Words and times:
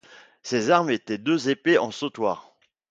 Ses 0.41 0.71
armes 0.71 0.89
étaient 0.89 1.19
deux 1.19 1.49
épées 1.51 1.77
en 1.77 1.91
sautoir. 1.91 2.55